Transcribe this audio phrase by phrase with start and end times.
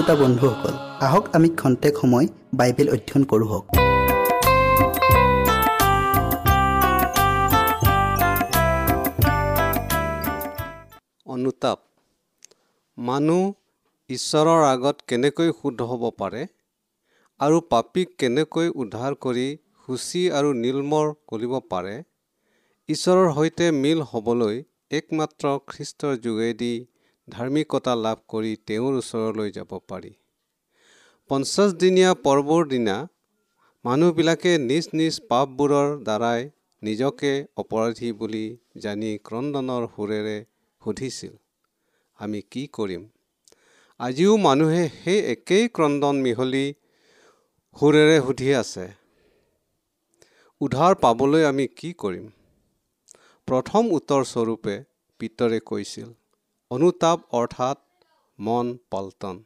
[0.00, 0.74] শ্ৰোতা বন্ধুসকল
[1.06, 2.26] আহক আমি খন্তেক সময়
[2.58, 3.58] বাইবেল অধ্যয়ন কৰোঁ
[11.26, 11.78] অনুতাপ
[12.98, 13.42] মানুহ
[14.10, 16.42] ঈশ্বৰৰ আগত কেনেকৈ শুদ্ধ হ'ব পাৰে
[17.40, 19.46] আৰু পাপীক কেনেকৈ উদ্ধাৰ কৰি
[19.82, 21.94] সূচী আৰু নিৰ্মল কৰিব পাৰে
[22.88, 24.56] ঈশ্বৰৰ সৈতে মিল হ'বলৈ
[24.92, 26.72] একমাত্ৰ খ্ৰীষ্টৰ যোগেদি
[27.28, 30.12] ধাৰ্মিকতা লাভ কৰি তেওঁৰ ওচৰলৈ যাব পাৰি।
[31.30, 32.96] পঞ্চাছদিনীয়া পৰ্বৰ দিনা
[33.84, 36.40] মানুহবিলাকে নিজ নিজ পাপবোৰৰ দ্বাৰাই
[36.82, 38.44] নিজকে অপৰাধী বুলি
[38.76, 40.36] জানি ক্ৰদনৰ সুৰেৰে
[40.82, 41.34] সুধিছিল
[42.18, 43.02] আমি কি কৰিম?
[44.00, 46.66] আজিও মানুহে সেই একেই ক্ৰদন মিহলি
[47.76, 48.86] সুৰেৰে সুধি আছে
[50.60, 52.26] উদ্ধাৰ পাবলৈ আমি কি কৰিম?
[53.48, 54.74] প্ৰথম উত্তৰস্বৰূপে
[55.20, 56.08] পিতৰে কৈছিল
[56.70, 57.78] অনুতাপ অৰ্থাৎ
[58.38, 59.36] মন পল্টন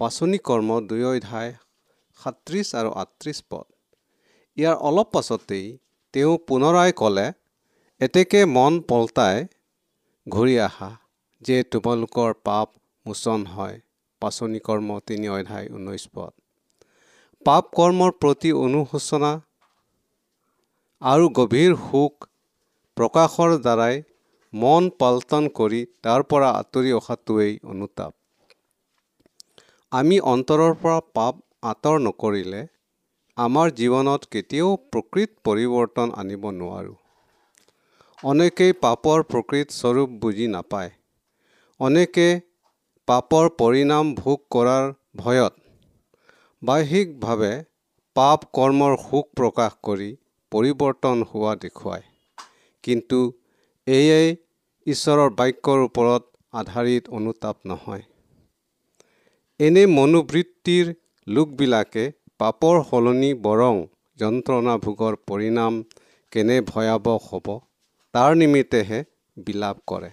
[0.00, 1.50] পাচনি কৰ্ম দুই অধ্যায়
[2.18, 3.66] সাতত্ৰিছ আৰু আঠত্ৰিছ পদ।
[4.58, 5.66] ইয়াৰ অলপ পাছতেই
[6.14, 7.26] তেওঁ পুনৰাই ক'লে
[8.00, 9.36] এতেকে মন পলটাই
[10.26, 10.90] ঘূৰি আহা
[11.42, 12.68] যে তোমালোকৰ পাপ
[13.06, 13.76] মোচন হয়।
[14.22, 16.32] পাচনি কৰ্ম তিনি অধ্যায় ঊনৈছ পদ।
[17.46, 19.32] পাপ কৰ্মৰ প্ৰতি অনুশোচনা
[21.02, 22.14] আৰু গভীৰ সুখ
[22.96, 23.96] প্ৰকাশৰ দ্বাৰাই
[24.52, 28.12] মন পাল্টন কৰি তাৰ পৰা আঁতৰি অহাটোৱেই অনুতাপ।
[29.92, 32.62] আমি অন্তৰৰ পৰা পাপ আঁতৰ নকৰিলে
[33.36, 36.96] আমাৰ জীৱনত কেতিয়াও প্ৰকৃত পৰিৱৰ্তন আনিব নোৱাৰোঁ।
[38.22, 40.90] অনেকেই পাপৰ প্ৰকৃত স্বৰূপ বুজি নাপায়।
[41.80, 42.28] অনেকে
[43.08, 45.54] পাপৰ পৰিণাম ভোগ কৰাৰ ভয়ত
[46.62, 47.52] বাহ্যিকভাৱে
[48.16, 50.10] পাপ কৰ্মৰ সুখ প্ৰকাশ কৰি
[50.52, 52.04] পৰিৱৰ্তন হোৱা দেখুৱায়।
[52.84, 53.20] কিন্তু
[53.86, 54.36] এয়াই
[54.88, 58.04] ঈশ্বৰৰ বাক্যৰ ওপৰত আধাৰিত অনুতাপ নহয়।
[59.60, 60.92] এনে মনোবৃত্তিৰ
[61.26, 62.04] লোকবিলাকে
[62.40, 63.74] পাপৰ সলনি বৰং
[64.18, 65.74] যন্ত্ৰণা ভোগৰ পৰিণাম
[66.32, 67.46] কেনে ভয়াৱহ হ'ব
[68.14, 69.00] তাৰ নিমিত্তেহে
[69.36, 70.10] বিলাপ কৰে।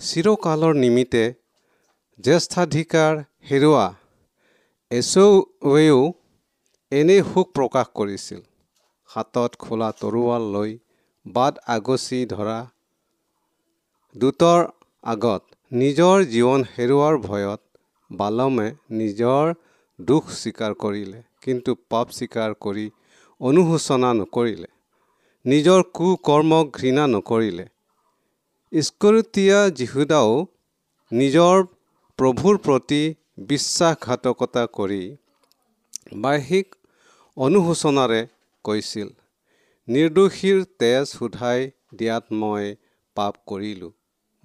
[0.00, 1.24] চিৰকালৰ নিমিত্তে
[2.24, 3.12] জ্যেষ্ঠাধিকাৰ
[3.50, 3.86] হেৰুৱা
[4.90, 6.00] এছৱেও
[6.92, 8.40] এনে সুখ প্ৰকাশ কৰিছিল।
[9.10, 10.72] হাতত খোলা তৰোৱাল লৈ
[11.26, 12.58] বাট আগচি ধৰা
[14.14, 14.60] দূতৰ
[15.04, 15.42] আগত
[15.72, 17.60] নিজৰ জীৱন হেৰুৱাৰ ভয়ত
[18.10, 18.68] বালমে
[19.00, 19.50] নিজৰ
[19.98, 22.84] দুখ স্বীকাৰ কৰিলে কিন্তু পাপ স্বীকাৰ কৰি
[23.40, 24.68] অনুশোচনা নকৰিলে
[25.44, 27.66] নিজৰ কুকৰ্মক ঘৃণা নকৰিলে।
[28.72, 30.32] স্কৰতীয়া যীশুদাও
[31.12, 31.66] নিজৰ
[32.18, 33.02] প্ৰভুৰ প্ৰতি
[33.50, 35.02] বিশ্বাসঘাতকতা কৰি
[36.24, 36.80] বাৰ্ষিক
[37.36, 38.22] অনুশোচনাৰে
[38.64, 39.12] কৈছিল
[39.88, 42.74] নিৰ্দোষীৰ তেজ সোধাই দিয়াত মই
[43.16, 43.92] পাপ কৰিলোঁ।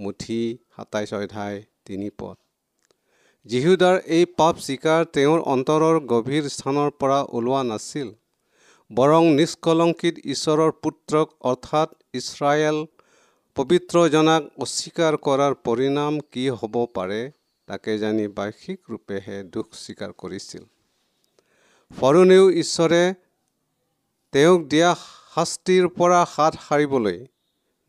[0.04, 0.42] মুঠি
[0.76, 2.38] সাতাইছ অধ্যায় তিনি পদ।
[3.46, 8.10] যীহুদাৰ এই পাপ স্বীকাৰ তেওঁৰ অন্তৰৰ গভীৰ স্থানৰ পৰা ওলোৱা নাছিল
[8.92, 11.90] বৰং নিষ্কলংকিত ঈশ্বৰৰ পুত্ৰক অৰ্থাৎ
[12.20, 12.78] ইছৰাইল
[13.58, 17.22] পবিত্ৰজনাক অস্বীকাৰ কৰাৰ পৰিণাম কি হ'ব পাৰে
[17.68, 20.64] তাকে জানি বাৰ্ষিক ৰূপেহে দুখ স্বীকাৰ কৰিছিল।
[21.92, 23.04] ফৰণেও ঈশ্বৰে
[24.34, 24.90] তেওঁক দিয়া
[25.34, 27.18] শাস্তিৰ পৰা হাত সাৰিবলৈ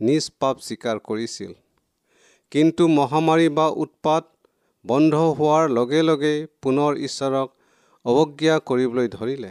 [0.00, 1.52] নিজ পাপ স্বীকাৰ কৰিছিল।
[2.52, 4.24] কিন্তু মহামাৰী বা উৎপাত
[4.84, 6.32] বন্ধ হোৱাৰ লগে লগে
[6.62, 7.48] পুনৰ ঈশ্বৰক
[8.04, 9.50] অৱজ্ঞা কৰিবলৈ ধৰিলে।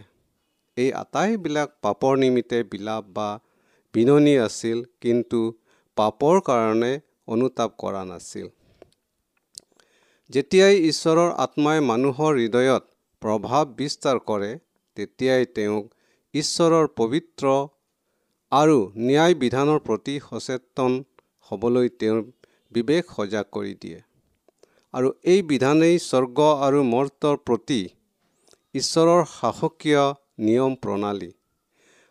[0.77, 3.29] এই আটাইবিলাক পাপৰ নিমিত্তে বিলাপ বা
[3.93, 5.39] বিননি আছিল কিন্তু
[5.97, 6.91] পাপৰ কাৰণে
[7.27, 8.47] অনুতাপ কৰা নাছিল।
[10.29, 12.83] যেতিয়াই ঈশ্বৰৰ আত্মাই মানুহৰ হৃদয়ত
[13.21, 14.51] প্ৰভাৱ বিস্তাৰ কৰে
[14.97, 15.85] তেতিয়াই তেওঁক
[16.33, 17.45] ঈশ্বৰৰ পবিত্ৰ
[18.51, 18.77] আৰু
[19.07, 20.91] ন্যায় বিধানৰ প্ৰতি সচেতন
[21.51, 22.21] হ'বলৈ তেওঁৰ
[22.71, 23.99] বিবেক সজাগ কৰি দিয়ে।
[24.93, 27.81] আৰু এই বিধানেই স্বৰ্গ আৰু মৰ্তৰ প্ৰতি
[28.75, 30.03] ঈশ্বৰৰ সাহসীয়
[30.45, 31.31] নিয়ম প্ৰণালী।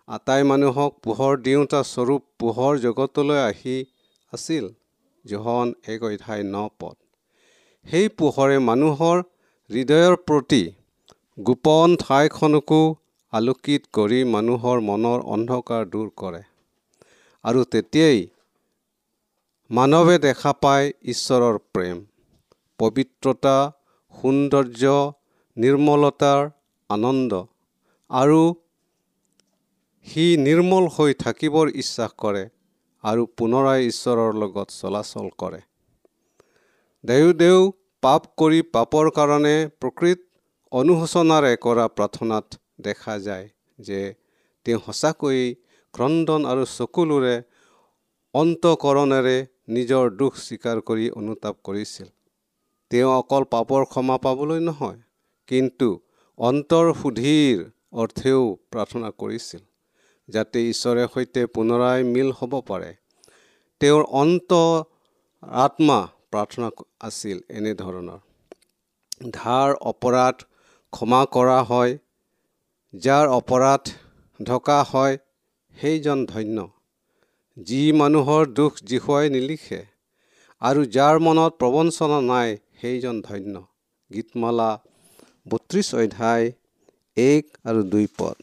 [0.09, 3.77] আটাই মানুহক পোহৰ দিওঁতা স্বৰূপ পোহৰ জগতলৈ আহি
[4.33, 4.65] আছিল
[5.25, 6.97] জোহন এক অধ্যায় ন পদ।
[7.87, 9.17] সেই পোহৰে মানুহৰ
[9.71, 10.63] হৃদয়ৰ প্ৰতি
[11.39, 12.81] গোপন ঠাইখনকো
[13.33, 16.43] আলোকিত কৰি মানুহৰ মনৰ অন্ধকাৰ দূৰ কৰে।
[17.45, 18.19] আৰু তেতিয়াই
[19.71, 21.99] মানৱে দেখা পায় ঈশ্বৰৰ প্ৰেম
[22.81, 23.57] পবিত্ৰতা
[24.15, 24.95] সৌন্দৰ্য
[25.57, 26.41] নিৰ্মলতাৰ
[26.91, 27.39] আনন্দ
[28.11, 28.41] আৰু
[30.07, 32.43] সি নিৰ্মল হৈ থাকিবৰ ইচ্ছা কৰে
[33.05, 35.61] আৰু পুনৰাই ঈশ্বৰৰ লগত চলাচল কৰে।
[37.35, 37.63] দেও
[38.03, 40.21] পাপ কৰি পাপৰ কাৰণে প্ৰকৃত
[40.73, 42.47] অনুশোচনাৰে কৰা প্ৰাৰ্থনাত
[42.81, 43.47] দেখা যায়
[43.79, 44.03] যে
[44.67, 45.47] তেওঁ সঁচাকৈয়ে
[45.95, 47.37] ক্ৰদন আৰু চকুলোৰে
[48.35, 49.39] অন্তকৰণেৰে
[49.71, 52.09] নিজৰ দুখ স্বীকাৰ কৰি অনুতাপ কৰিছিল।
[52.91, 54.99] তেওঁ অকল পাপৰ ক্ষমা পাবলৈ নহয়
[55.49, 55.89] কিন্তু
[56.39, 57.59] অন্তৰ সুধীৰ
[57.93, 58.41] অৰ্থেও
[58.73, 59.63] প্ৰাৰ্থনা কৰিছিল
[60.29, 62.91] যাতে ঈশ্বৰে সৈতে পুনৰাই মিল হ'ব পাৰে।
[63.81, 64.51] তেওঁৰ অন্ত
[65.63, 65.99] আত্মা
[66.33, 66.69] প্ৰাৰ্থনা
[67.03, 68.19] আছিল এনেধৰণৰ।
[69.33, 70.37] ধাৰ অপৰাধ
[70.93, 71.93] ক্ষমা কৰা হয়
[72.95, 73.83] যাৰ অপৰাধ
[74.41, 75.19] ঢকা হয়
[75.75, 76.59] সেইজন ধন্য।
[77.69, 79.79] যি মানুহৰ দুখ জিহুৱাই নিলিখে
[80.63, 83.55] আৰু যাৰ মনত প্ৰবঞ্চনা নাই সেইজন ধন্য।
[84.11, 84.69] গীতমালা
[85.49, 86.47] বত্ৰিছ অধ্যায়
[87.17, 88.37] এক আৰু দুই পদ।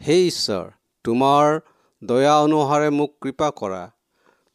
[0.00, 0.66] হে ঈশ্বৰ
[1.04, 1.60] তোমাৰ
[2.02, 3.82] দয়া অনুসাৰে মোক কৃপা কৰা।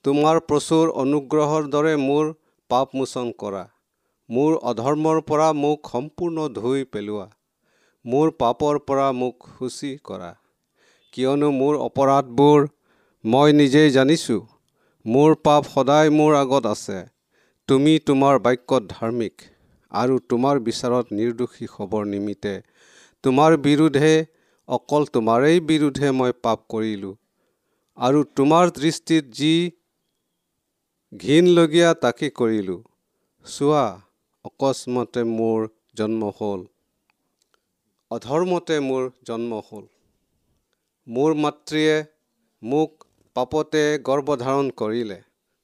[0.06, 2.34] তোমাৰ প্ৰচুৰ অনুগ্ৰহৰ দৰে মোৰ
[2.70, 3.64] পাপমোচন কৰা।
[4.30, 7.28] মোৰ অধৰ্মৰ পৰা মোক সম্পূৰ্ণ ধুই পেলোৱা।
[8.06, 10.30] মোৰ পাপৰ পৰা মোক সূচী কৰা।
[11.14, 12.68] কিয়নো মোৰ অপৰাধবোৰ
[13.24, 14.42] মই নিজেই জানিছোঁ।
[15.06, 17.00] মোৰ পাপ সদায় মোৰ আগত আছে।
[17.70, 19.36] তুমি তোমাৰ বাক্যত ধাৰ্মিক
[19.92, 22.54] আৰু তোমাৰ বিচাৰত নিৰ্দোষী খবৰ নিমিত্তে
[23.24, 24.14] তোমাৰ বিৰুদ্ধে
[24.70, 27.14] অকল তোমাৰেই বিৰুদ্ধে মই পাপ কৰিলোঁ।
[27.98, 29.54] আৰু তোমাৰ দৃষ্টিত যি
[31.14, 32.82] ঘীনলগীয়া তাকে কৰিলোঁ।
[33.46, 33.86] চোৱা
[34.46, 36.68] অকস্মাতে মোৰ জন্ম হ'ল।
[38.12, 39.84] অধৰ্মতে মোৰ জন্ম হ'ল।
[41.08, 41.98] মোৰ মাতৃয়ে
[42.64, 45.18] মোক পাপতে গৰ্ভধাৰণ কৰিলে।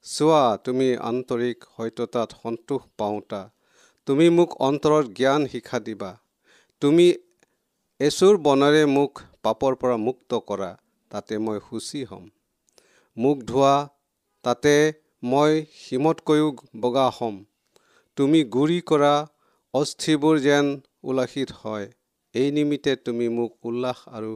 [0.06, 3.40] চোৱা তুমি আন্তৰিক সত্যতাত সন্তোষ পাওঁতা।
[4.08, 6.12] তুমি মোক অন্তৰত জ্ঞান শিক্ষা দিবা।
[6.82, 7.08] তুমি
[8.00, 10.72] এচুৰ বনেৰে মোক পাপৰ পৰা মুক্ত কৰা
[11.12, 12.24] তাতে মই সুচী হ'ম।
[13.18, 13.75] মোক ধোৱা
[14.44, 14.78] তাতে
[15.24, 17.44] মই সীমতকৈও বগা হ'ম।
[18.18, 19.14] তুমি গুৰি কৰা
[19.74, 20.66] অস্থিবোৰ যেন
[21.04, 21.88] উল্লাসিত হয়।
[22.36, 24.32] এই নিমিত্তে তুমি মোক উল্লাস আৰু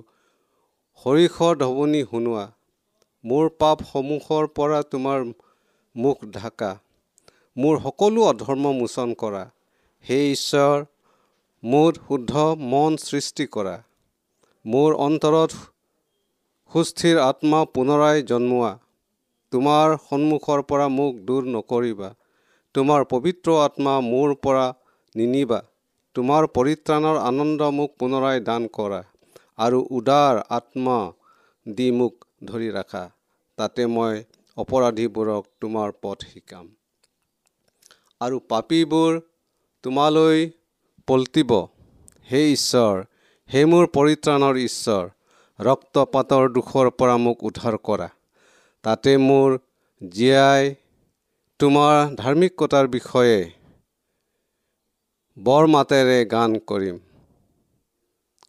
[1.06, 2.46] সৰিষৰ ঢবনি শুনোৱা।
[3.24, 5.25] মোৰ পাপসমূহৰ পৰা তোমাৰ
[5.96, 6.70] মুখ ঢাকা।
[7.58, 9.44] মোৰ সকলো অধৰ্ম মোচন কৰা।
[10.06, 10.86] সেই ঈশ্বৰ
[11.63, 12.34] মোৰ শুদ্ধ
[12.74, 13.75] মন সৃষ্টি কৰা।
[14.65, 15.51] মোৰ অন্তৰত
[16.72, 18.72] সুস্থিৰ আত্মা পুনৰাই জন্মোৱা।
[19.51, 22.10] তোমাৰ সন্মুখৰ পৰা মোক দূৰ নকৰিবা।
[22.75, 24.65] তোমাৰ পবিত্ৰ আত্মা মোৰ পৰা
[25.15, 25.60] নিনিবা।
[26.16, 29.01] তোমাৰ পৰিত্ৰাণৰ আনন্দ মোক পুনৰাই দান কৰা
[29.58, 30.98] আৰু উদাৰ আত্মা
[31.66, 33.04] দি মোক ধৰি ৰাখা।
[33.58, 34.24] তাতে মই
[34.58, 36.66] অপৰাধীবোৰক তোমাৰ পথ শিকাম।
[38.22, 39.20] আৰু পাপীবোৰ
[39.84, 40.50] তোমালৈ
[41.08, 41.51] পলটিব।
[42.32, 42.96] হে ঈশ্বৰ
[43.50, 45.06] হে মোৰ পৰিত্ৰাণৰ ঈশ্বৰ
[45.60, 48.10] ৰক্তপাতৰ দুখৰ পৰা মোক উদ্ধাৰ কৰা।
[48.84, 49.58] তাতে মোৰ
[50.01, 50.75] জীয়াই
[51.60, 53.38] তোমাৰ ধাৰ্মিকতাৰ বিষয়ে
[55.39, 56.96] বৰ মাতেৰে গান কৰিম।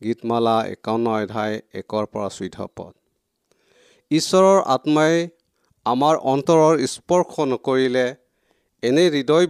[0.02, 2.92] গীতমালা একাৱন্ন অধ্যায় একৰ পৰা চৈধ্য পদ।
[4.10, 5.14] ঈশ্বৰৰ আত্মাই
[5.86, 8.06] আমাৰ অন্তৰৰ স্পৰ্শ নকৰিলে
[8.82, 9.46] এনে হৃদয়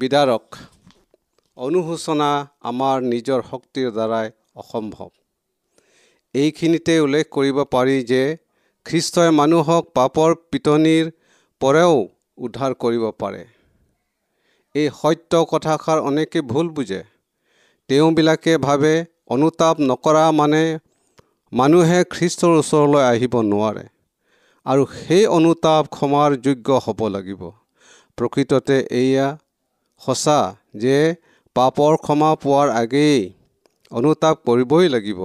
[0.00, 0.44] বিদাৰক
[1.56, 2.30] অনুশোচনা
[2.70, 4.26] আমাৰ নিজৰ শক্তিৰ দ্বাৰাই
[4.62, 5.10] অসম্ভৱ।
[6.34, 8.22] এইখিনিতে উল্লেখ কৰিব পাৰি যে
[8.86, 11.04] খ্ৰীষ্টই মানুহক পাপৰ পিটনিৰ
[11.60, 11.96] পৰাও
[12.38, 13.42] উদ্ধাৰ কৰিব পাৰে।
[14.74, 17.00] এই সত্য কথাষাৰ অনেকে ভুল বুজে।
[17.90, 18.92] তেওঁবিলাকে ভাবে
[19.34, 20.62] অনুতাপ নকৰা মানে
[21.52, 23.84] মানুহে খ্ৰীষ্টৰ ওচৰলৈ আহিব নোৱাৰে
[24.66, 27.42] আৰু সেই অনুতাপ ক্ষমাৰ যোগ্য হ'ব লাগিব।
[28.18, 29.26] প্ৰকৃততে এয়া
[30.02, 30.38] সঁচা
[30.82, 30.96] যে
[31.56, 33.20] পাপৰ ক্ষমা পোৱাৰ আগেয়ে
[33.92, 35.20] অনুতাপ কৰিবই লাগিব।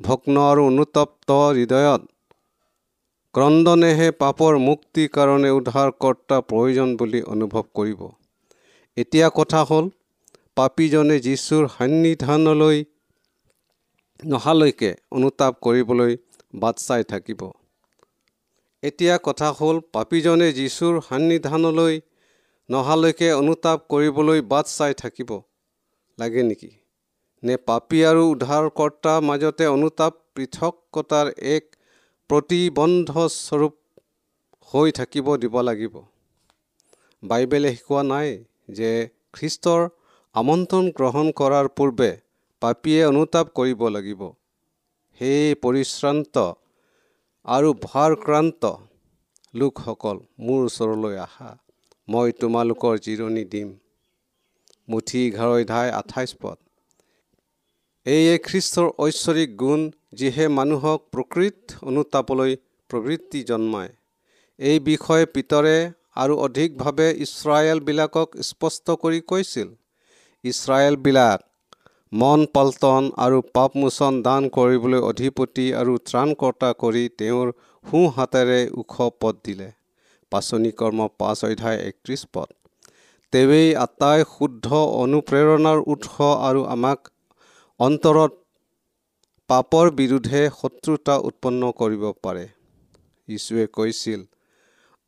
[0.00, 2.02] ভগ্ন আৰু অনুতপ্ত হৃদয়ত
[3.34, 8.00] ক্ৰন্দনেহে পাপৰ মুক্তিৰ কাৰণে উদ্ধাৰকৰ্তা প্ৰয়োজন বুলি অনুভৱ কৰিব।
[8.96, 9.90] এতিয়া কথা হ'ল
[10.54, 12.84] পাপীজনে যীশুৰ সন্নিধানলৈ
[14.24, 16.16] নহালৈকে অনুতাপ কৰিবলৈ
[16.54, 17.50] বাট চাই থাকিব।
[18.82, 22.00] এতিয়া কথা হ'ল পাপীজনে যীশুৰ সন্নিধানলৈ
[22.70, 25.40] নহালৈকে অনুতাপ কৰিবলৈ বাট চাই থাকিব।
[26.18, 26.70] লাগে নেকি?
[27.42, 31.64] নে পাপী আৰু উদ্ধাৰকৰ্তাৰ মাজতে অনুতাপ পৃথকতাৰ এক
[32.28, 33.74] প্ৰতিবন্ধস্বৰূপ
[34.74, 35.94] হৈ থাকিব দিব লাগিব?
[37.22, 38.44] বাইবেলে শিকোৱা নাই?
[38.68, 39.82] যে খ্ৰীষ্টৰ
[40.34, 42.10] আমন্ত্ৰণ গ্ৰহণ কৰাৰ পূৰ্বে
[42.62, 44.22] পাপীয়ে অনুতাপ কৰিব লাগিব।
[45.20, 46.36] সেই পৰিশ্ৰান্ত
[47.46, 48.62] আৰু ভাৰক্ৰান্ত
[49.54, 51.50] লোকসকল মোৰ ওচৰলৈ আহা।
[52.08, 53.68] মই তোমালোকৰ জিৰণি দিম।
[54.88, 56.56] মুঠি এঘাৰ অধ্যায় আঠাইছ পদ।
[58.06, 59.80] এয়ে খ্ৰীষ্টৰ ঐশ্বৰিক গুণ
[60.12, 62.56] যিহে মানুহক প্ৰকৃত অনুতাপলৈ
[62.90, 63.92] প্ৰবৃত্তি জন্মায়।
[64.58, 65.76] এই বিষয়ে পিতৰে
[66.16, 69.68] আৰু অধিকভাৱে ইছৰাইলবিলাকক স্পষ্ট কৰি কৈছিল
[70.44, 71.38] ইছৰাইলবিলাক
[72.12, 77.48] মন পল্টন আৰু পাপমোচন দান কৰিবলৈ অধিপতি আৰু ত্ৰাণকৰ্তা কৰি তেওঁৰ
[77.84, 79.68] সোঁ হাতেৰে ওখ পদ দিলে।
[80.32, 82.48] পাচনি কৰ্ম পাঁচ অধ্যায় একত্ৰিছ পদ।
[83.32, 84.66] তেৱেই আটাই শুদ্ধ
[85.02, 86.14] অনুপ্ৰেৰণাৰ উৎস
[86.48, 86.98] আৰু আমাক
[87.80, 88.32] অন্তৰত
[89.50, 92.44] পাপৰ বিৰুদ্ধে শত্ৰুতা উৎপন্ন কৰিব পাৰে।
[93.28, 94.20] যীশুৱে কৈছিল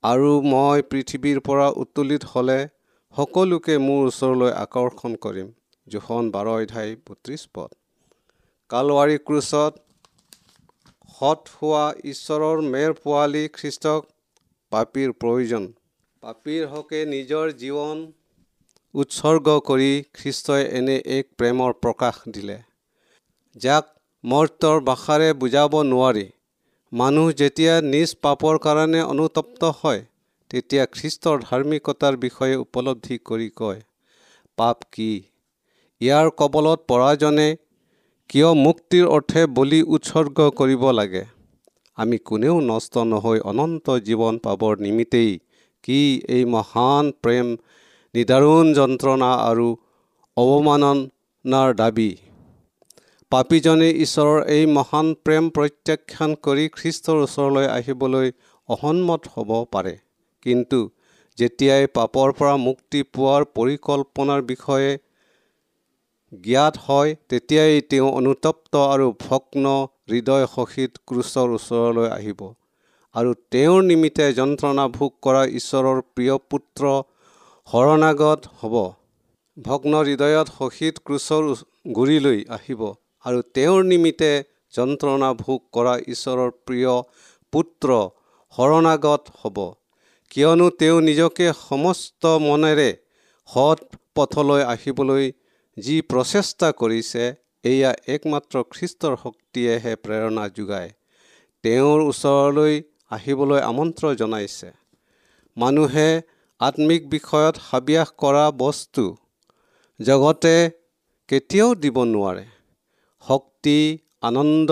[0.04, 2.58] আৰু মই পৃথিৱীৰ পৰা উত্তোলিত হ'লে
[3.14, 5.48] সকলোকে মোৰ ওচৰলৈ আকৰ্ষণ কৰিম।
[5.86, 7.70] জোখন বাৰ অধ্যায় বত্ৰিছ পদ।
[8.70, 9.72] কালৱাৰী ক্ৰুচত
[11.14, 14.06] সৎ হোৱা ঈশ্বৰৰ মেৰ পোৱালী খ্ৰীষ্টক
[14.72, 15.66] পাপীৰ প্ৰয়োজন।
[16.22, 18.06] পাপীৰ হকে নিজৰ জীৱন
[18.94, 22.56] উৎসৰ্গ কৰি খ্ৰীষ্টই এনে এক প্ৰেমৰ প্ৰকাশ দিলে
[23.56, 23.92] যাক
[24.24, 26.26] মৰ্তৰ ভাষাৰে বুজাব নোৱাৰি।
[26.96, 30.00] মানুহ যেতিয়া নিজ পাপৰ কাৰণে অনুতপ্ত হয়
[30.50, 33.80] তেতিয়া খ্ৰীষ্টৰ ধাৰ্মিকতাৰ বিষয়ে উপলব্ধি কৰি কয়
[34.58, 35.08] পাপ কি?
[36.00, 37.48] ইয়াৰ কবলত পৰাজনে
[38.30, 41.24] কিয় মুক্তিৰ অৰ্থে বলি উৎসৰ্গ কৰিব লাগে?
[41.98, 45.32] আমি কোনেও নষ্ট নহৈ অনন্ত জীৱন পাবৰ নিমিত্তেই
[45.84, 45.98] কি
[46.28, 47.46] এই মহান প্ৰেম
[48.14, 49.68] নিদাৰুণ যন্ত্ৰণা আৰু
[50.36, 52.10] অৱমাননাৰ দাবী?
[53.32, 58.28] পাপীজনে ঈশ্বৰৰ এই মহান প্ৰেম প্ৰত্যাখ্যান কৰি খ্ৰীষ্টৰ ওচৰলৈ আহিবলৈ
[58.68, 59.94] অসন্মত হ'ব পাৰে।
[60.42, 60.78] কিন্তু
[61.38, 64.90] যেতিয়াই পাপৰ পৰা মুক্তি পোৱাৰ পৰিকল্পনাৰ বিষয়ে
[66.44, 69.72] জ্ঞাত হয় তেতিয়াই তেওঁ অনুতপ্ত আৰু ভগ্ন
[70.10, 72.40] হৃদয় সহিত ক্ৰুচৰ ওচৰলৈ আহিব।
[73.14, 76.82] আৰু তেওঁৰ নিমিত্তে যন্ত্ৰণা ভোগ কৰা ঈশ্বৰৰ প্ৰিয় পুত্ৰ
[77.68, 78.74] শৰণাগত হ'ব।
[79.56, 81.42] ভগ্ন হৃদয়ত সহিত ক্ৰুচৰ
[81.98, 82.82] গুৰিলৈ আহিব।
[83.26, 84.30] আৰু তেওঁৰ নিমিত্তে
[84.74, 86.94] যন্ত্ৰণা ভোগ কৰা ঈশ্বৰৰ প্ৰিয়
[87.52, 87.88] পুত্ৰ
[88.54, 89.58] শৰণাগত হ'ব।
[90.30, 92.90] কিয়নো তেওঁ নিজকে সমস্ত মনেৰে
[93.48, 93.82] সৎ
[94.14, 95.24] পথলৈ আহিবলৈ
[95.76, 97.24] যি প্ৰচেষ্টা কৰিছে
[97.64, 100.90] এয়া একমাত্ৰ খ্ৰীষ্টৰ শক্তিয়েহে প্ৰেৰণা যোগায়।
[101.64, 102.74] তেওঁৰ ওচৰলৈ
[103.10, 104.68] আহিবলৈ আমন্ত্ৰণ জনাইছে।
[105.56, 106.08] মানুহে
[106.60, 109.04] আত্মিক বিষয়ত হাবিয়াস কৰা বস্তু
[110.00, 110.54] জগতে
[111.28, 112.44] কেতিয়াও দিব নোৱাৰে।
[113.26, 113.78] শক্তি
[114.22, 114.70] আনন্দ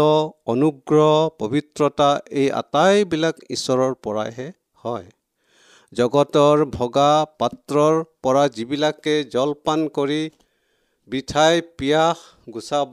[0.52, 2.08] অনুগ্ৰহ পবিত্ৰতা
[2.40, 4.48] এই আটাইবিলাক ঈশ্বৰৰ পৰাইহে
[4.82, 5.06] হয়।
[5.92, 10.22] জগতৰ ভগা পাত্ৰৰ পৰা যিবিলাকে জলপান কৰি
[11.10, 12.18] বৃথাই পিয়াস
[12.54, 12.92] গুচাব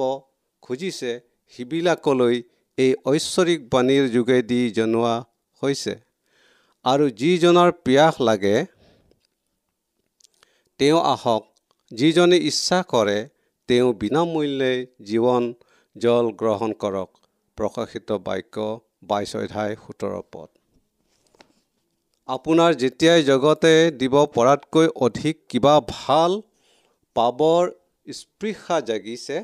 [0.63, 1.11] খুজিছে
[1.53, 2.35] সিবিলাকলৈ
[2.77, 5.15] এই ঐশ্বৰিক বাণীৰ যোগেদি জনোৱা
[5.61, 5.93] হৈছে।
[6.85, 8.55] আৰু যিজনৰ পিয়াস লাগে
[10.79, 11.43] তেওঁ আহক
[11.91, 13.17] যিজনে ইচ্ছা কৰে
[13.71, 14.71] তেওঁ বিনামূল্যে
[15.09, 15.45] জীৱন
[15.95, 17.09] জল গ্ৰহণ কৰক
[17.57, 18.63] প্ৰকাশিত বাক্য
[19.03, 20.49] বাইছ অধ্যায় সোতৰ পদ।
[22.29, 26.35] আপোনাৰ যেতিয়াই জগতে দিব পৰাতকৈ অধিক কিবা ভাল
[27.15, 27.71] পাবৰ
[28.07, 29.39] স্পৃহা জাগিছে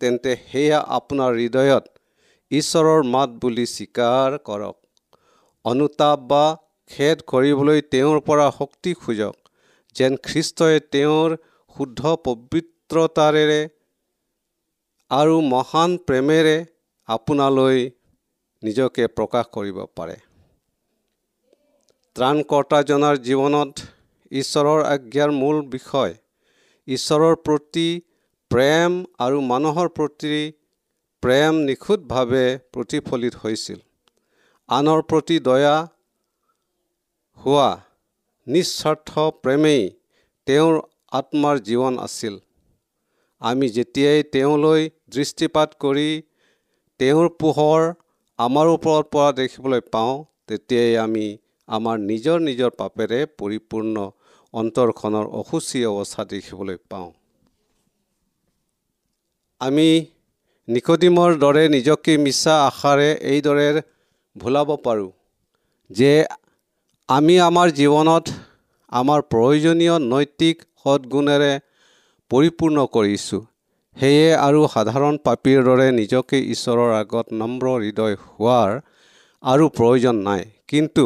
[0.00, 1.84] তেন্তে সেয়া আপোনাৰ হৃদয়ত
[2.50, 4.76] ঈশ্বৰৰ মাত বুলি স্বীকাৰ কৰক।
[5.64, 6.44] অনুতাপ বা
[6.90, 9.36] খেদ কৰিবলৈ তেওঁৰ পৰা শক্তি খোজক
[9.96, 11.36] যেন খ্ৰীষ্টই তেওঁৰ
[11.76, 12.00] শুদ্ধ
[12.92, 13.60] পবিত্ৰতাৰে
[15.10, 16.56] আৰু মহান প্ৰেমেৰে
[17.08, 17.78] আপোনালৈ
[18.62, 20.16] নিজকে প্ৰকাশ কৰিব পাৰে।
[22.16, 23.72] ত্ৰাণকৰ্তাজনাৰ জীৱনত
[24.32, 26.12] ঈশ্বৰৰ আজ্ঞাৰ মূল বিষয়
[26.88, 27.88] ঈশ্বৰৰ প্ৰতি
[28.50, 28.90] প্ৰেম
[29.24, 30.42] আৰু মানুহৰ প্ৰতি
[31.22, 33.80] প্ৰেম নিখুঁতভাৱে প্ৰতিফলিত হৈছিল।
[34.68, 35.76] আনৰ প্ৰতি দয়া
[37.38, 37.68] হোৱা
[38.46, 39.10] নিস্বাৰ্থ
[39.42, 39.82] প্ৰেমেই
[40.46, 40.74] তেওঁৰ
[41.18, 42.34] আত্মাৰ জীৱন আছিল।
[43.42, 44.82] আমি যেতিয়াই তেওঁলৈ
[45.14, 46.10] দৃষ্টিপাত কৰি
[47.00, 47.80] তেওঁৰ পোহৰ
[48.38, 50.14] আমাৰ ওপৰত পৰা দেখিবলৈ পাওঁ
[50.48, 51.26] তেতিয়াই আমি
[51.68, 53.96] আমাৰ নিজৰ নিজৰ পাপেৰে পৰিপূৰ্ণ
[54.54, 57.10] অন্তৰখনৰ অসুচী অৱস্থা দেখিবলৈ পাওঁ।
[59.60, 59.88] আমি
[60.68, 63.68] নিকডিমৰ দৰে নিজকে মিছা আশাৰে এইদৰে
[64.36, 65.10] ভুলাব পাৰোঁ
[65.90, 66.12] যে
[67.08, 68.24] আমি আমাৰ জীৱনত
[68.92, 71.52] আমাৰ প্ৰয়োজনীয় নৈতিক সৎগুণেৰে
[72.32, 73.40] পৰিপূৰ্ণ কৰিছোঁ।
[73.96, 78.70] সেয়ে আৰু সাধাৰণ পাপীৰ দৰে নিজকে ঈশ্বৰৰ আগত নম্ৰ হৃদয় হোৱাৰ
[79.42, 81.04] আৰু প্ৰয়োজন নাই। কিন্তু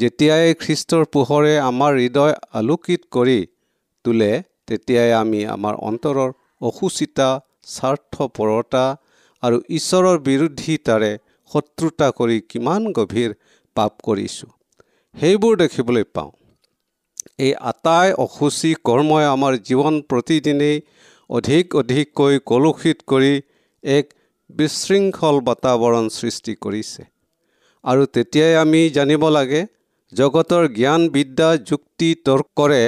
[0.00, 3.38] যেতিয়াই খ্ৰীষ্টৰ পোহৰে আমাৰ হৃদয় আলোকিত কৰি
[4.04, 4.32] তোলে
[4.66, 6.30] তেতিয়াই আমি আমাৰ অন্তৰৰ
[6.68, 7.28] অসুচিতা
[7.74, 8.84] স্বাৰ্থপৰতা
[9.42, 11.12] আৰু ঈশ্বৰৰ বিৰোধিতাৰে
[11.50, 13.30] শত্ৰুতা কৰি কিমান গভীৰ
[13.76, 14.50] পাপ কৰিছোঁ।
[15.14, 16.32] সেইবোৰ দেখিবলৈ পাওঁ।
[17.38, 20.76] এই আটাই অসুচী কৰ্মই আমাৰ জীৱন প্ৰতিদিনেই
[21.30, 23.32] অধিক অধিককৈ কলুষিত কৰি
[23.84, 24.06] এক
[24.50, 27.02] বিশৃংখল বাতাৱৰণ সৃষ্টি কৰিছে।
[27.84, 29.60] আৰু তেতিয়াই আমি জানিব লাগে
[30.12, 32.82] জগতৰ জ্ঞান বিদ্যা যুক্তি তৰ্কৰে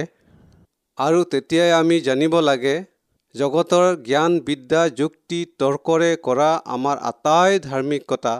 [0.99, 2.75] আৰু তেতিয়াই আমি জানিব লাগে
[3.35, 8.35] জগতৰ জ্ঞান বিদ্যা যুক্তি তৰ্কৰে কৰা আমাৰ আটাই ধাৰ্মিকতা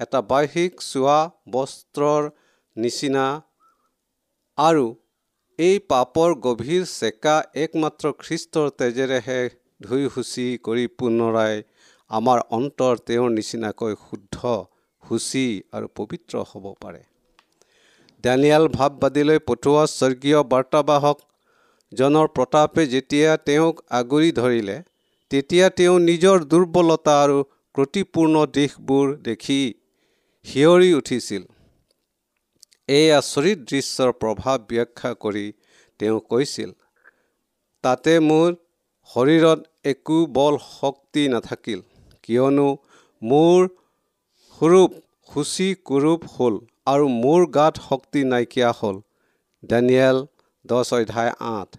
[0.00, 1.18] এটা বাহ্যিক চোৱা
[1.52, 2.22] বস্ত্ৰৰ
[2.76, 3.26] নিচিনা।
[4.58, 4.86] আৰু
[5.58, 9.36] এই পাপৰ গভীৰ চেকা একমাত্ৰ খ্ৰীষ্টৰ তেজেৰেহে
[9.82, 11.62] ধুই সুচি কৰি পুনৰাই
[12.10, 14.36] আমাৰ অন্তৰ তেওঁৰ নিচিনাকৈ শুদ্ধ
[15.04, 17.00] সুচি আৰু পবিত্ৰ হ'ব পাৰে।
[18.24, 24.76] দানিয়াল ভাৱবাদীলৈ পঠোৱা স্বৰ্গীয় বাৰ্তাবাহকজনৰ প্ৰতাপে যেতিয়া তেওঁক আগুৰি ধৰিলে
[25.30, 27.38] তেতিয়া তেওঁ নিজৰ দুৰ্বলতা আৰু
[27.74, 29.60] ক্ৰতিপূৰ্ণ দিশবোৰ দেখি
[30.46, 31.42] শিয়ৰি উঠিছিল।
[32.88, 35.46] এই আচৰিত দৃশ্যৰ প্ৰভাৱ ব্যাখ্যা কৰি
[36.00, 36.74] তেওঁ কৈছিল
[37.84, 38.52] তাতে মোৰ
[39.10, 39.60] শৰীৰত
[39.92, 41.82] একো বল শক্তি নাথাকিল
[42.24, 42.68] কিয়নো
[43.22, 43.66] মোৰ
[44.60, 44.96] সুৰূপ
[45.28, 48.96] সূচী কুৰূপ হ'ল আৰু মোৰ গাত শক্তি নাইকিয়া হ'ল।
[49.62, 50.18] ডেনিয়েল
[50.64, 51.78] দহ অধ্যায় আঠ।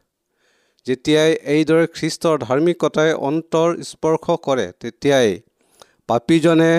[0.85, 5.29] যেতিয়াই এইদৰে খ্ৰীষ্টৰ ধাৰ্মিকতাই অন্তৰ স্পৰ্শ কৰে তেতিয়াই
[6.09, 6.71] পাপীজনে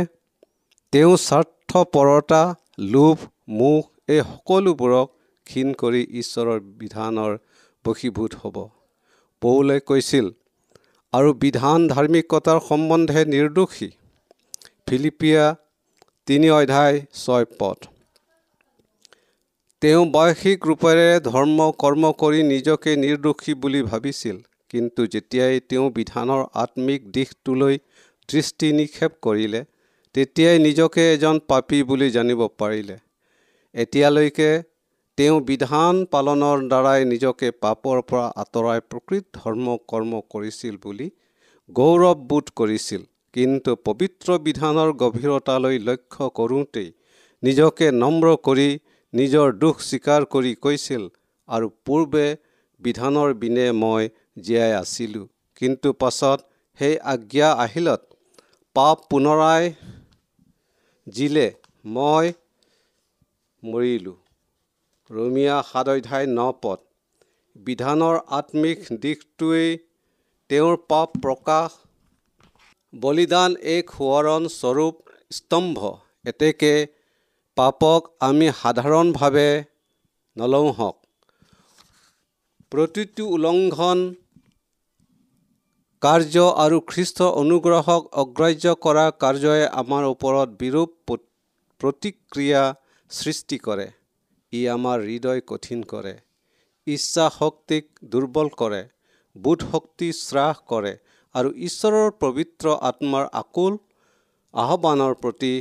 [0.92, 2.42] তেওঁ স্বাৰ্থপৰতা
[2.90, 3.24] লোভ
[3.58, 5.08] মুখ এই সকলোবোৰক
[5.46, 7.32] ক্ষীণ কৰি ঈশ্বৰৰ বিধানৰ
[7.84, 8.56] বশীভূত হ'ব।
[9.42, 10.26] পৌলে কৈছিল
[11.12, 13.88] আৰু বিধান ধাৰ্মিকতাৰ সম্বন্ধে নিৰ্দোষী?
[14.86, 15.44] ফিলিপিয়া
[16.28, 17.78] তিনি অধ্যায় ছয় পথ
[19.82, 24.36] তেওঁ বাৰ্ষিক ৰূপেৰে ধৰ্ম কৰ্ম কৰি নিজকে নিৰ্দোষী বুলি ভাবিছিল
[24.70, 27.76] কিন্তু যেতিয়াই তেওঁ বিধানৰ আত্মিক দিশটোলৈ
[28.28, 29.60] দৃষ্টি নিক্ষেপ কৰিলে
[30.14, 32.96] তেতিয়াই নিজকে এজন পাপী বুলি জানিব পাৰিলে।
[33.78, 34.50] এতিয়ালৈকে
[35.18, 41.06] তেওঁ বিধান পালনৰ দ্বাৰাই নিজকে পাপৰ পৰা আঁতৰাই প্ৰকৃত ধৰ্ম কৰ্ম কৰিছিল বুলি
[41.70, 43.02] গৌৰৱবোধ কৰিছিল।
[43.34, 46.88] কিন্তু পবিত্ৰ বিধানৰ গভীৰতালৈ লক্ষ্য কৰোঁতেই
[47.42, 48.68] নিজকে নম্ৰ কৰি
[49.12, 51.02] নিজৰ দুখ স্বীকাৰ কৰি কৈছিল
[51.48, 52.26] আৰু পূৰ্বে
[52.82, 54.10] বিধানৰ বিনে মই
[54.44, 55.24] জীয়াই আছিলোঁ।
[55.60, 56.38] কিন্তু পাছত
[56.78, 58.00] সেই আজ্ঞা আহিলত
[58.76, 59.72] পাপ পুনৰাই
[61.06, 61.46] জিলে
[61.84, 62.26] মই
[63.62, 64.16] মৰিলোঁ।
[65.10, 66.82] ৰমিয়া অধ্যায় ন পদ।
[67.56, 69.72] বিধানৰ আত্মিক দিশটোৱেই
[70.50, 71.74] তেওঁৰ পাপ প্ৰকাশ।
[72.92, 74.94] বলিদান এক সোঁৱৰণ স্বৰূপ
[75.30, 75.90] স্তম্ভ।
[76.24, 76.72] এতেকে
[77.56, 79.50] পাপক আমি সাধাৰণভাৱে
[80.36, 80.96] নলওঁ হওক।
[82.72, 84.08] প্ৰতিটো উলংঘন
[86.02, 90.90] কাৰ্য আৰু খ্ৰীষ্টৰ অনুগ্ৰহক অগ্ৰাহ্য কৰা কাৰ্যই আমাৰ ওপৰত বিৰূপ
[91.80, 92.62] প্ৰতিক্ৰিয়া
[93.10, 93.84] সৃষ্টি কৰে
[94.52, 96.10] ই আমাৰ হৃদয় কঠিন কৰে
[96.86, 98.80] ইচ্ছা শক্তিক দুৰ্বল কৰে
[99.36, 100.92] বোধ শক্তি হ্ৰাস কৰে
[101.34, 103.78] আৰু ঈশ্বৰৰ পবিত্ৰ আত্মাৰ আকুল
[104.54, 105.52] আহ্বানৰ প্ৰতি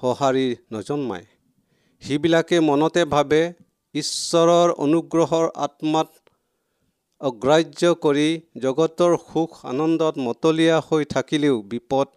[0.00, 1.26] সঁহাৰি নজন্মায়।
[2.02, 3.40] সেইবিলাকে মনতে ভাবে
[3.94, 6.10] ঈশ্বৰৰ অনুগ্ৰহৰ আত্মাত
[7.20, 8.28] অগ্ৰাহ্য কৰি
[8.60, 12.14] জগতৰ সুখ আনন্দত মতলীয়া হৈ থাকিলেও বিপদ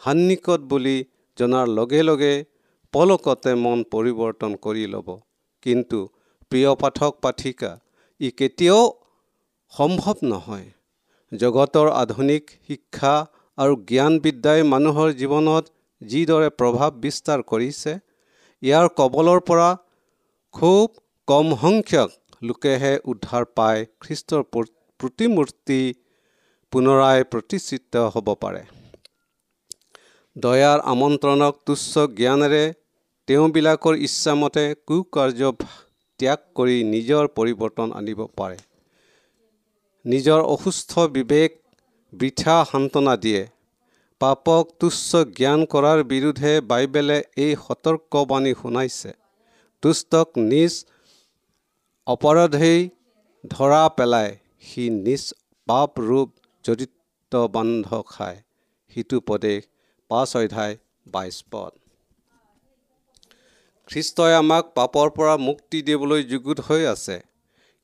[0.00, 0.98] সান্নিকত বুলি
[1.38, 2.34] জনাৰ লগে লগে
[2.96, 5.08] পলকতে মন পৰিৱৰ্তন কৰি ল'ব।
[5.62, 5.98] কিন্তু
[6.52, 7.70] প্ৰিয় পাঠক পাঠিকা
[8.20, 8.82] ই কেতিয়াও
[9.72, 10.68] সম্ভৱ নহয়।
[11.32, 13.14] জগতৰ আধুনিক শিক্ষা
[13.58, 15.64] আৰু জ্ঞান বিদ্যাই মানুহৰ জীৱনত
[16.02, 17.92] যিদৰে প্ৰভাৱ বিস্তাৰ কৰিছে
[18.62, 19.68] ইয়াৰ কবলৰ পৰা
[20.54, 20.86] খুব
[21.28, 22.10] কম সংখ্যক
[22.42, 24.42] লোকেহে উদ্ধাৰ পাই খ্ৰীষ্টৰ
[25.00, 25.80] প্ৰতিমূৰ্তি
[26.72, 28.64] পুনৰাই প্ৰতিষ্ঠিত হ'ব পাৰে।
[30.36, 32.64] দয়াৰ আমন্ত্ৰণক তুচ্ছ জ্ঞানেৰে
[33.28, 35.48] তেওঁবিলাকৰ ইচ্ছামতে কুকাৰ্য
[36.20, 38.58] ত্যাগ কৰি নিজৰ পৰিৱৰ্তন আনিব পাৰে।
[40.04, 41.56] নিজৰ অসুস্থ বিবেক
[42.12, 43.42] বৃথা সান্তনা দিয়ে।
[44.20, 49.10] পাপক তুচ্ছ জ্ঞান কৰাৰ বিৰুদ্ধে বাইবেলে এই সতৰ্কবাণী শুনাইছে।
[49.82, 50.72] দুষ্টক নিজ
[52.06, 52.80] অপৰাধেই
[53.44, 55.24] ধৰা পেলাই সি নিজ
[55.68, 56.28] পাপ ৰূপ
[56.64, 58.38] জড়িত বান্ধ খায়।
[58.92, 59.60] সিটো পদেশ
[60.10, 60.74] পাঁচ অধ্যায়
[61.06, 61.72] বাইছ পদ।
[63.90, 67.16] খ্ৰীষ্টই আমাক পাপৰ পৰা মুক্তি দিবলৈ যুগুত হৈ আছে।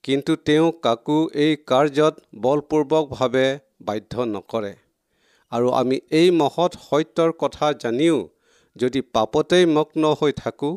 [0.04, 3.46] কিন্তু তেওঁ কাকো এই কাৰ্যত বলপূৰ্বকভাৱে
[3.86, 4.72] বাধ্য নকৰে।
[5.52, 8.18] আৰু আমি এই মহৎ সত্যৰ কথা জানিও
[8.76, 10.74] যদি পাপতেই মগ্ন হৈ থাকোঁ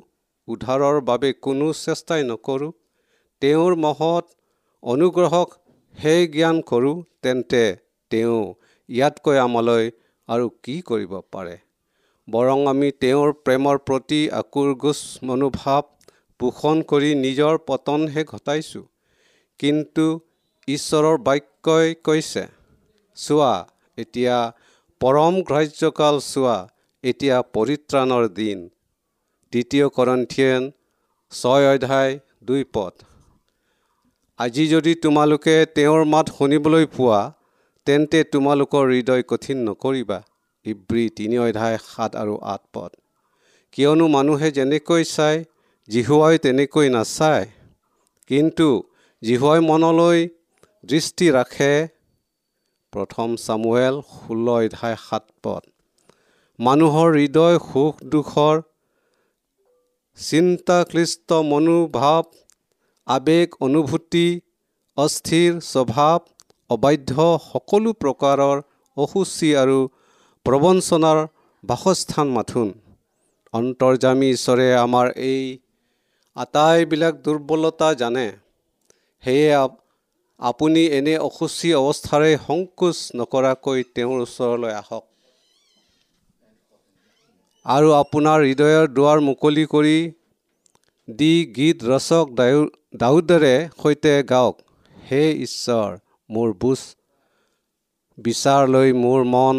[0.48, 2.72] উদ্ধাৰৰ বাবে কোনো চেষ্টাই নকৰোঁ
[3.42, 4.26] তেওঁৰ মহৎ
[4.84, 5.50] অনুগ্ৰহক
[5.96, 7.64] হে জ্ঞান কৰোঁ তেন্তে
[8.12, 8.42] তেওঁ
[8.90, 9.86] ইয়াতকৈ আমালৈ
[10.30, 11.56] আৰু কি কৰিব পাৰে?
[12.28, 15.84] বৰং আমি তেওঁৰ প্ৰেমৰ প্ৰতি আকুৰগোচ মনোভাৱ
[16.40, 18.86] পোষণ কৰি নিজৰ পতনহে ঘটাইছোঁ।
[19.60, 20.06] কিন্তু
[20.68, 22.44] ঈশ্বৰৰ বাক্যই কৈছে
[23.18, 23.54] চোৱা
[23.98, 24.38] এতিয়া
[25.02, 26.58] পৰম গ্ৰাহ্যকাল চোৱা
[27.04, 28.60] এতিয়া পৰিত্ৰাণৰ দিন।
[29.54, 30.62] দ্বিতীয় কৰন্থিয়েন
[31.32, 32.12] ছয় অধ্যায়
[32.48, 32.94] দুই পথ
[34.40, 37.20] আজি যদি তোমালোকে তেওঁৰ মাত শুনিবলৈ পোৱা
[37.88, 40.20] তেন্তে তোমালোকৰ হৃদয় কঠিন নকৰিবা।
[40.66, 42.92] ইব্ৰী তিনি অধ্যায় সাত আৰু আঠ পদ।
[43.74, 45.40] কিয়নো মানুহে যেনেকৈ চায়
[45.90, 47.46] জিহুৱাই তেনেকৈ নাচায়।
[48.30, 48.68] কিন্তু
[49.22, 50.20] জিহুৱাই মনলৈ
[50.84, 51.74] দৃষ্টি ৰাখে।
[52.94, 55.64] প্ৰথম চামুৱেল ষোল্ল অধ্যায় সাত পদ।
[56.60, 58.56] মানুহৰ হৃদয় সুখ দুখৰ
[60.18, 62.26] চিন্তাক্লিষ্ট মনোভাৱ
[63.08, 64.28] আৱেগ অনুভূতি
[64.98, 66.20] অস্থিৰ স্বভাৱ
[66.70, 67.14] অবাধ্য
[67.52, 68.58] সকলো প্ৰকাৰৰ
[68.98, 69.80] অসুচি আৰু
[70.46, 71.20] প্ৰবঞ্চনাৰ
[71.64, 72.68] বাসস্থান মাথোন।
[73.54, 75.44] অন্তৰ্জামী ঈশ্বৰে আমাৰ এই
[76.38, 78.26] আটাইবিলাক দুৰ্বলতা জানে।
[79.24, 79.48] সেয়ে
[80.40, 85.04] আপুনি এনে অসুচী অৱস্থাৰে সংকোচ নকৰাকৈ তেওঁৰ ওচৰলৈ আহক।
[87.66, 89.98] আৰু আপোনাৰ হৃদয়ৰ দুৱাৰ মুকলি কৰি
[91.08, 92.26] দি গীত ৰচক
[93.02, 94.56] দাউদৰে সৈতে গাওক
[94.96, 95.90] হে ঈশ্বৰ
[96.30, 96.82] মোৰ বুজ
[98.18, 99.58] বিচাৰ লৈ মোৰ মন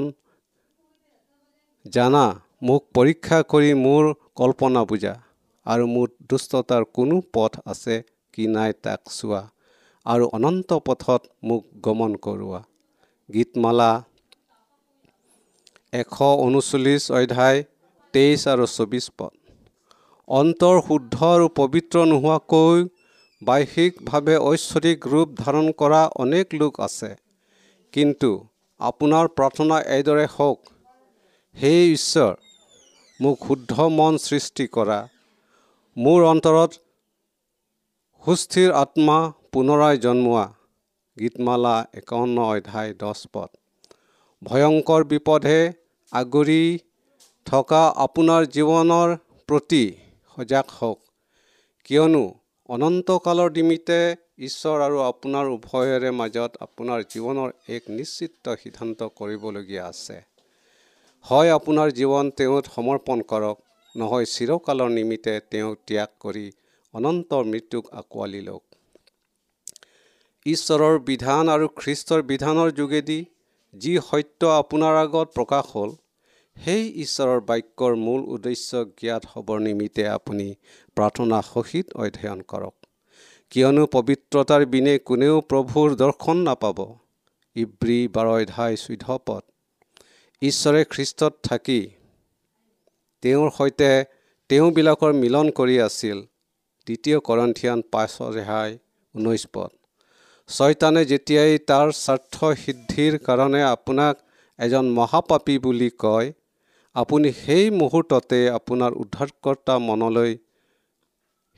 [1.95, 2.25] জানা
[2.63, 4.05] মোক পৰীক্ষা কৰি মোৰ
[4.41, 5.15] কল্পনা বুজা
[5.67, 7.97] আৰু মোৰ দুষ্টতাৰ কোনো পথ আছে
[8.35, 9.41] কি নাই তাক চোৱা
[10.07, 12.61] আৰু অনন্ত পথত মোক গমন কৰোৱা।
[13.29, 13.91] গীতমালা
[15.93, 17.59] এশ ঊনচল্লিছ অধ্যায়
[18.15, 19.35] তেইছ আৰু চৌবিছ পদ।
[20.29, 22.79] অন্তৰ শুদ্ধ আৰু পবিত্ৰ নোহোৱাকৈ
[23.43, 27.11] বাহ্যিকভাৱে ঐশ্বৰিক ৰূপ ধাৰণ কৰা অনেক লোক আছে।
[27.95, 28.31] কিন্তু
[28.81, 30.59] আপোনাৰ প্ৰাৰ্থনা এইদৰে হওক
[31.63, 32.35] হে ঈশ্বৰ
[33.21, 34.97] মোক শুদ্ধ মন সৃষ্টি কৰা।
[35.97, 36.73] মোৰ অন্তৰত
[38.25, 39.17] সুস্থিৰ আত্মা
[39.53, 40.45] পুনৰাই জন্মোৱা।
[41.21, 43.51] গীতমালা একাৱন্ন অধ্যায় দহ পদ।
[44.43, 45.73] ভয়ংকৰ বিপদে
[46.13, 46.79] আগুৰি
[47.47, 49.17] থকা আপোনাৰ জীৱনৰ
[49.49, 49.85] প্ৰতি
[50.37, 51.01] সজাগ হওক।
[51.85, 52.25] কিয়নো
[52.69, 54.01] অনন্তকালৰ নিমিত্তে
[54.39, 60.36] ঈশ্বৰ আৰু আপোনাৰ উভয়ৰে মাজত আপোনাৰ জীৱনৰ এক নিশ্চিত সিদ্ধান্ত কৰিবলগীয়া আছে।
[61.27, 63.57] হয় আপোনাৰ জীৱন তেওঁত সমৰ্পণ কৰক
[63.95, 66.43] নহয় চিৰকালৰ নিমিত্তে তেওঁক ত্যাগ কৰি
[66.95, 68.63] অনন্ত মৃত্যুক আঁকোৱালি লওক।
[70.47, 73.17] ঈশ্বৰৰ বিধান আৰু খ্ৰীষ্টৰ বিধানৰ যোগেদি
[73.75, 75.97] যি সত্য আপোনাৰ আগত প্ৰকাশ হ'ল
[76.57, 80.49] সেই ঈশ্বৰৰ বাক্যৰ মূল উদ্দেশ্য জ্ঞাত হ'বৰ নিমিত্তে আপুনি
[80.97, 82.75] প্ৰাৰ্থনা সহিত অধ্যয়ন কৰক।
[83.53, 86.79] কিয়নো পবিত্ৰতাৰ বিনে কোনেও প্ৰভুৰ দৰ্শন নাপাব।
[87.57, 89.45] ইব্ৰী বাৰ অধ্যায় চৈধ্য পদ।
[90.43, 91.81] ঈশ্বৰে খ্ৰীষ্টত থাকি
[93.23, 93.89] তেওঁৰ সৈতে
[94.51, 96.19] তেওঁবিলাকৰ মিলন কৰি আছিল।
[96.87, 98.71] দ্বিতীয় কৰন্থিয়ান পাঁচ ৰেহাই
[99.15, 99.71] ঊনৈছ পদ।
[100.49, 104.15] ছয়তানে যেতিয়াই তাৰ স্বাৰ্থ সিদ্ধিৰ কাৰণে আপোনাক
[104.59, 106.33] এজন মহাপাপী বুলি কয়
[106.97, 110.39] আপুনি সেই মুহূৰ্ততে আপোনাৰ উদ্ধাৰকৰ্তা মনলৈ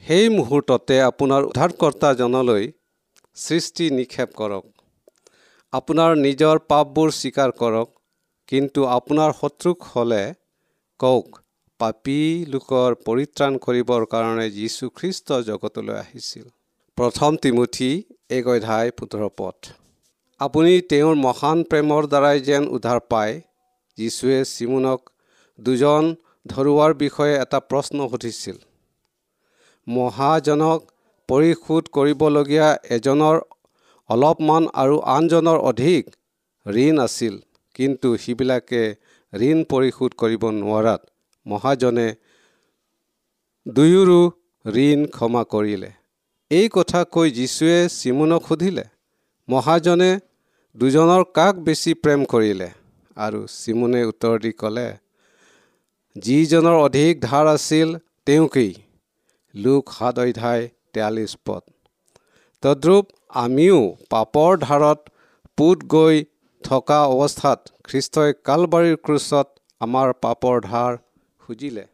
[0.03, 2.65] সেই মুহূৰ্ততে আপোনাৰ উদ্ধাৰকৰ্তাজনলৈ
[3.37, 4.65] সৃষ্টি নিক্ষেপ কৰক।
[5.73, 7.98] আপোনাৰ নিজৰ পাপবোৰ স্বীকাৰ কৰক।
[8.49, 10.25] কিন্তু আপোনাৰ শত্ৰুক হ'লে
[11.01, 11.27] কওক
[11.81, 12.21] পাপী
[12.53, 16.47] লোকৰ পৰিত্ৰাণ কৰিবৰ কাৰণে যীশুখ্ৰীষ্ট জগতলৈ আহিছিল।
[16.99, 17.91] প্ৰথম তিমুঠি
[18.37, 19.69] এক অধ্যায় সোতৰ পথ
[20.41, 23.35] আপুনি তেওঁৰ মহান প্ৰেমৰ দ্বাৰাই যেন উদ্ধাৰ পায়
[23.99, 25.01] যীশুৱে চিমুনক
[25.59, 26.09] দুজন
[26.47, 28.57] ধৰুৱাৰ বিষয়ে এটা প্ৰশ্ন সুধিছিল।
[29.87, 30.81] মহাজনক
[31.29, 33.37] পৰিশোধ কৰিবলগীয়া এজনৰ
[34.11, 36.05] অলপমান আৰু আনজনৰ অধিক
[36.67, 37.35] ঋণ আছিল।
[37.79, 38.83] কিন্তু সিবিলাকে
[39.33, 41.01] ঋণ পৰিশোধ কৰিব নোৱাৰাত
[41.47, 42.09] মহাজনে
[43.67, 44.21] দুয়োৰো
[44.65, 45.91] ঋণ ক্ষমা কৰিলে।
[46.51, 48.85] এই কথা কৈ যীশুৱে চিমুনক সুধিলে
[49.49, 50.11] মহাজনে
[50.77, 52.69] দুজনৰ কাক বেছি প্ৰেম কৰিলে?
[53.17, 54.89] আৰু চিমুনে উত্তৰ দি ক'লে
[56.17, 57.89] যিজনৰ অধিক ধাৰ আছিল
[58.27, 58.73] তেওঁকেই।
[59.55, 61.63] লোক সাত অধ্যায় তেয়াল্লিছ পদ।
[62.63, 63.05] তদ্ৰূপ
[63.43, 63.79] আমিও
[64.13, 65.01] পাপৰ ধাৰত
[65.59, 66.17] পোত গৈ
[66.65, 69.47] থকা অৱস্থাত খ্ৰীষ্টই কালবাৰীৰ ক্ৰুচত
[69.81, 70.93] আমাৰ পাপৰ ধাৰ
[71.43, 71.85] খুজিলে।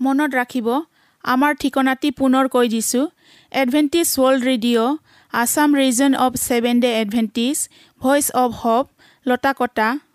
[0.00, 0.68] মনত ৰাখিব
[1.24, 3.04] আমাৰ ঠিকনাটি পুনৰ কৈ দিছোঁ।
[3.52, 4.96] Adventist world radio'
[5.32, 7.56] Assam region of seven day Adventist
[8.00, 8.84] voice of hope
[9.26, 9.88] Latakata.